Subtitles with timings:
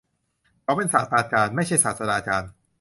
[0.63, 2.49] เขาเป็นศาสตราจารย์ ไม่ใช่ศาสดาจารย์